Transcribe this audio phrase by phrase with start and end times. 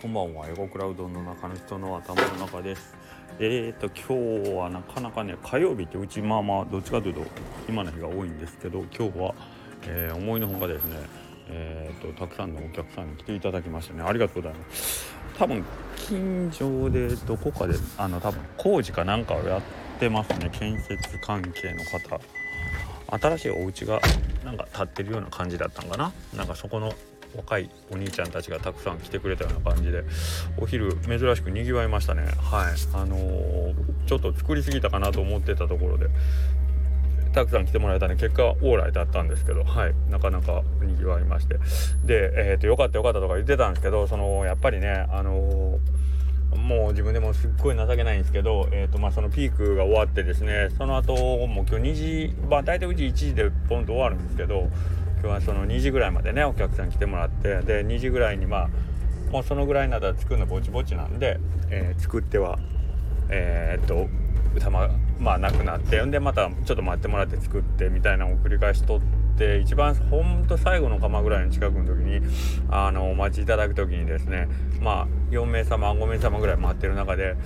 [0.00, 0.46] こんばんは。
[0.46, 2.94] エゴクラウドの中の人の頭の中です。
[3.40, 7.22] えーと今日はなかなかね火曜日ってうちまあまあどっちかというと
[7.68, 9.34] 今の日が多いんですけど今日は、
[9.88, 10.96] えー、思いのほかですね
[11.48, 15.12] えーとたくさんのお客さんに来ていただきましたねありがとうございます。
[15.36, 15.64] 多分
[15.96, 19.62] 近所でどこかであの多分工事かなんかをやっ
[19.98, 20.48] てますね。
[20.52, 22.20] 建設関係の方。
[23.10, 24.00] 新しいお家が
[24.44, 26.12] なんか建ってるような感じだったんかな。
[26.36, 26.92] なんかそこの
[27.36, 30.04] 若いお兄ちゃんたちがたくさん来てくれたような感じで
[30.58, 32.22] お昼珍しくにぎわいましたね。
[32.22, 32.74] はい。
[32.94, 33.74] あのー、
[34.06, 36.08] ちょっと作りすぎたかなと思ってたところで
[37.32, 39.94] たくさん来てもらえたね結果オーライだったんですけどはい。
[40.10, 41.58] なかなかにぎわいまして。
[42.04, 46.08] でえっ、ー、とよかったよかったとか言ってたんですけどそのやっぱりねあのー
[46.56, 51.14] もう自分でもすっごい情けないんですけど、えーとまあ、そのピークが終わってですねその後
[51.46, 54.68] もう今日2時まあ大体うち1時でポンと終わるんですけど
[55.20, 58.68] 今日はその2時ぐらいまでねお客さん来てもらってで2時ぐらいにまあ
[59.30, 61.38] もうそのぐらいなら作るのぼちぼちなんで、
[61.70, 62.58] えー、作っては
[63.28, 64.08] えー、っと
[64.54, 64.88] 歌ま
[65.34, 69.00] あなくなってんでまたちょっと待ってもらって作ってみたいなのを繰り返しとっ
[69.36, 72.20] て一番ほんと最後の釜ぐらいの近くの時に
[72.70, 74.48] あのお待ちいただく時にですね
[74.80, 77.36] まあ4名様5名様ぐらい待ってる中で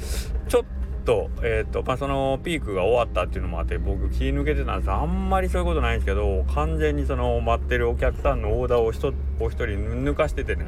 [0.48, 0.64] ちょっ
[1.02, 9.64] と,、えーとまあ、そのピークが終わったっていうのもあって僕気抜けてたんですあんまりそういうことないんですけど完全にその待ってるお客さんのオーダーをお一人
[10.04, 10.66] 抜かしててね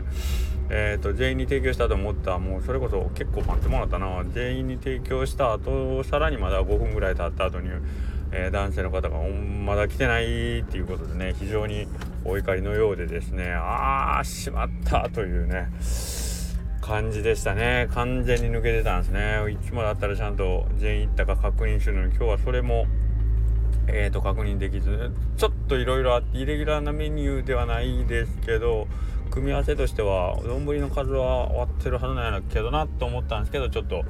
[0.71, 4.25] えーと、全員に提供したと思ったもうそれこそ結構待ってもらったな。
[4.33, 7.69] 全員に提供した後さらにまだ5分ぐらい経った後に、
[8.33, 11.87] えー、男性の方がまだ来てないっていうことでね非常に
[12.25, 15.69] お怒りのようでですねああしまったというね。
[16.85, 17.89] 感じでしたね。
[17.93, 19.51] 完全に抜けてたんですね。
[19.51, 22.87] いつもだったらちゃんと全員行ったか確認するのに今日はそれも
[23.87, 25.13] えーと、確認できず。
[25.37, 28.87] ちょっといろいろあってイレギュラーなメニューではないですけど
[29.31, 34.05] 組み合わせとしては丼の数は終わってるはずなんやけどなと思ったんですけどちょっと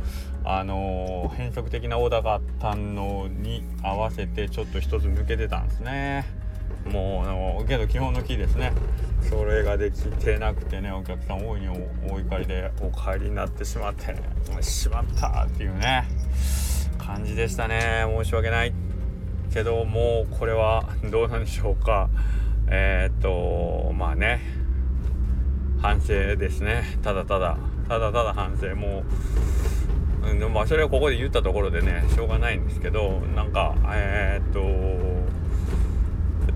[0.45, 6.25] あのー、変則的なオーダーがあったのに合わせてちょっと一つ抜けてたんですね。
[6.85, 8.73] もうけど基本のキーですね。
[9.29, 11.69] それができてなくてねお客さん大いに
[12.11, 14.15] お怒りでお帰りになってしまって
[14.63, 16.05] しまったっていうね
[16.99, 18.05] 感じでしたね。
[18.07, 18.73] 申し訳ない
[19.53, 22.09] けどもうこれはどうなんでしょうか。
[22.69, 24.41] えー、っとまあね
[25.81, 26.99] 反省ですね。
[27.03, 27.59] ただただ
[27.89, 28.75] ただただ反省。
[28.75, 29.05] も
[30.23, 34.61] う、うん、まあそれをここで言ったところでねしょうがないんですけどなんかえー、っと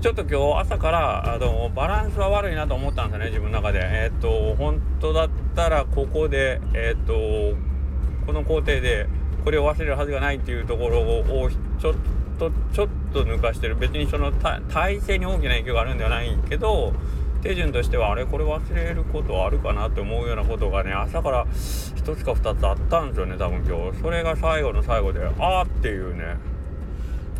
[0.00, 3.80] ちょっと今日朝からあのバランスは悪いなと思ったんですよね自分の中で。
[3.82, 7.14] えっ、と本当だったらここでえっ、と
[8.24, 9.08] この工程で
[9.44, 11.50] これを忘れるはずがないっていうところを
[11.80, 11.94] ちょっ
[12.38, 13.74] とちょっと抜かしてる。
[13.74, 16.92] 別にその体制に大きな影響があるんではないけど
[17.42, 24.00] 手順としてはあれこれ忘れることはあるかなって思うようなことがね朝から1つか2つあったんですよね多分今日。
[24.00, 26.36] それが最後の最後でああっていうね。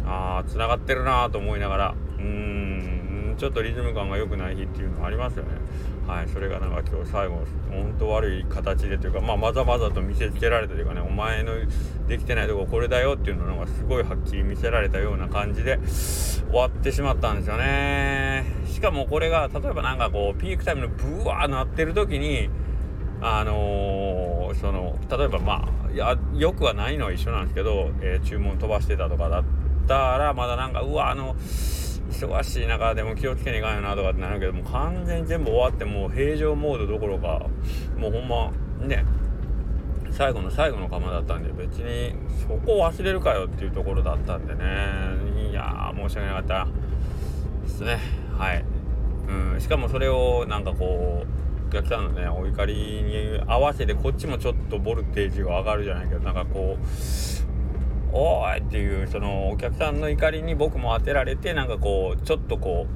[0.05, 1.95] ああつながってるなと思いながら。
[2.19, 3.35] うん。
[3.39, 5.51] ちょっとリズム感が良くない日っていうのはありますよね。
[6.07, 6.29] はい。
[6.29, 11.53] それがなんか今日最後本当悪い形でというかまあまざまざと見せつけられたというかねお前の
[12.09, 18.45] できてないとここれだよっていうのがすごいはっきり見せられたような感じで終わってしまったんですよね。
[18.67, 22.49] しかもこれが例えばなんかこうピークタイムのブワーなってる時に
[23.21, 29.45] あのー、その例えばまあいやよくはないのは一緒なんですけど、えー、注文飛ばしてたとかだっ
[29.87, 31.37] たらまだなんかうわあの
[32.11, 37.47] 忙しい中でも気をつけにいかんよなとかってなるけども完全全部終わってもう平常モードどころか
[37.97, 38.51] もうほんま
[38.87, 39.05] ね
[40.11, 44.65] 最後の最後の釜だったんで別にそこを忘れるかよっていうところだったんでね。
[45.51, 46.69] いや申し訳なかった
[47.63, 47.99] ですね
[48.37, 48.65] はい
[49.29, 49.61] うん。
[49.61, 56.87] しかもそれをなんかこうお客さんのねお怒りに合わせてこっちもちょっとボルテージが上がるじゃないけどなんかこう
[58.13, 62.87] おいっていうそのお客さんの怒りに僕も当てられてなんかこうちょっとこ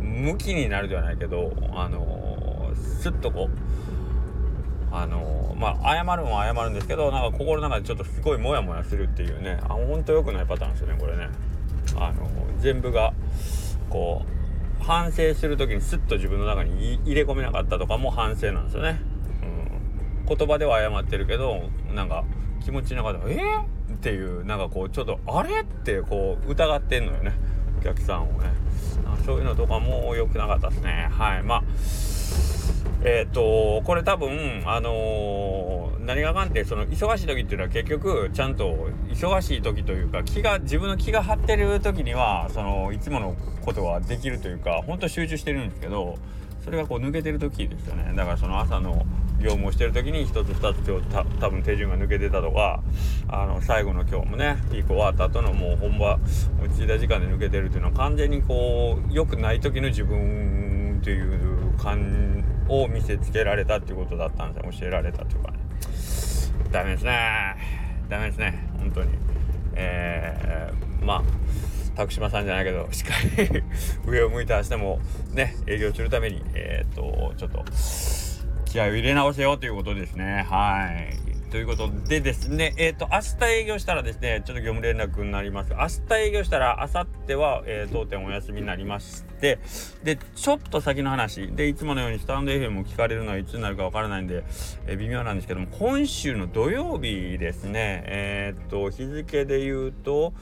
[0.00, 11.28] うムキになるではないけどあのスッとこうあのまあ謝るも謝るんですけどなんか心の中でちょっとすごいモヤモヤするっていうねあ本当良くないパターンですよねこれね。
[11.96, 12.28] あの
[12.60, 13.12] 全部が
[13.90, 14.24] こ
[14.80, 19.00] う反省する時にスッと自分の中に入れ込めなかったとかも反省なんですよね、
[20.26, 22.24] 言葉では謝ってるけどなんか
[22.64, 25.60] 気持ちの中で「えー、っていうなんかこうちょっとあれ？
[25.60, 27.32] ってこう疑ってんのよね。
[27.78, 28.48] お客さんをね。
[29.26, 31.08] そういうのとかも良くなかったですね。
[31.10, 31.42] はい。
[31.42, 31.62] まあ
[33.04, 46.16] えっ、ー、とこれ多分あのー、何がかんってその忙しい時っていうのは結局ちゃんと忙しい時というか気が自分の気が張ってる時にはそのいつものことはできるというか本当集中してるんですけど
[46.64, 48.12] それがこう抜けてる時ですよね。
[48.16, 49.04] だからその朝の
[49.38, 52.82] 業務をしてる時に1つ2つ今日多分手順が抜けてたとか
[53.28, 56.18] あの最後の今日もねピーク終わった後のもう本場
[56.62, 64.72] 落ち着いた時間で抜けてるっていうのは完全にこう良くない時の自分という感を見せつけられたっていうことだったんですよ。
[64.80, 65.58] 教えられたというかね。
[66.72, 67.56] ダメですね。
[68.08, 68.66] ダメですね。
[68.78, 69.10] 本当に。
[69.74, 71.22] えー、まあ
[71.96, 73.14] 徳島さんじゃないけどしっか
[73.54, 73.62] り
[74.06, 75.00] 上を向いて明日も
[75.32, 77.64] ね営業するためにえー、っとちょっと
[78.74, 80.44] 気合を入れ直せようということですね。
[80.50, 81.34] はい。
[81.54, 85.70] ということでですね、えっ、と、明日営業したらですね、ちょっと業務連絡になります。
[85.70, 89.60] 明日営業したら、明後日は、えー、当店お休みになりまして、
[90.02, 94.42] で、ちょっと先の話、で、いつものようにスタンド FM も聞かれるのはいつになるかわからないんで、
[94.88, 100.34] えー、微妙なんですけども、今週の土曜日ですね、えっ、と、日付で言うと、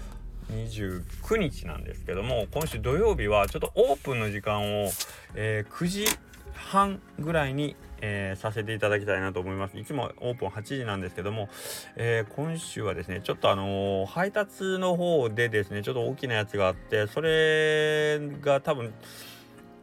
[0.53, 4.91] 29日なんですけども今週土曜日はちょっとオープンの時間を、
[5.35, 6.07] えー、9時
[6.55, 9.79] 半ぐらいに、えー、させていただきたいなと思います。
[9.79, 11.49] いつもオープン8時なんですけども、
[11.97, 18.93] えー、今週はですねちょっとあの配達の方でですねちょっと大きなやつがあってそれが多分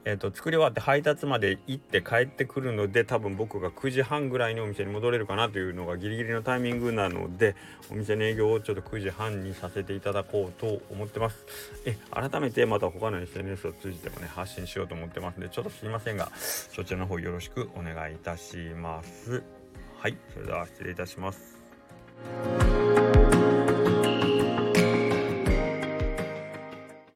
[0.05, 7.55] えーと、作り終わって配達まで行って帰ってくるので多分僕が9時半ぐらいにお店に戻れるかなというのがギリギリのタイミングなので
[7.91, 11.45] お店の営業をちょっと9時半にさせていただこうと思ってます。
[11.85, 19.43] え改めてまた他の SNS を通じてもね発信しようと思ってますんでちょっとすいませんがそちらの方よろしくお願いいたします。
[19.97, 21.59] はいそれでは失礼いたします。